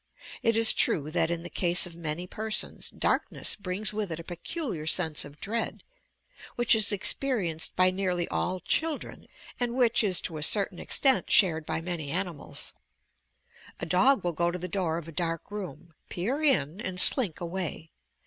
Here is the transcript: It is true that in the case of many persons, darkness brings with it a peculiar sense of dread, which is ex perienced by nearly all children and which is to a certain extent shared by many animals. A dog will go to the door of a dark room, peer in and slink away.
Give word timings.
It 0.41 0.57
is 0.57 0.73
true 0.73 1.11
that 1.11 1.29
in 1.29 1.43
the 1.43 1.47
case 1.51 1.85
of 1.85 1.95
many 1.95 2.25
persons, 2.25 2.89
darkness 2.89 3.55
brings 3.55 3.93
with 3.93 4.11
it 4.11 4.19
a 4.19 4.23
peculiar 4.23 4.87
sense 4.87 5.23
of 5.23 5.39
dread, 5.39 5.83
which 6.55 6.73
is 6.73 6.91
ex 6.91 7.13
perienced 7.13 7.75
by 7.75 7.91
nearly 7.91 8.27
all 8.29 8.59
children 8.61 9.27
and 9.59 9.75
which 9.75 10.03
is 10.03 10.19
to 10.21 10.37
a 10.37 10.41
certain 10.41 10.79
extent 10.79 11.29
shared 11.31 11.67
by 11.67 11.81
many 11.81 12.09
animals. 12.09 12.73
A 13.79 13.85
dog 13.85 14.23
will 14.23 14.33
go 14.33 14.49
to 14.49 14.57
the 14.57 14.67
door 14.67 14.97
of 14.97 15.07
a 15.07 15.11
dark 15.11 15.51
room, 15.51 15.93
peer 16.09 16.41
in 16.41 16.81
and 16.81 16.99
slink 16.99 17.39
away. 17.39 17.91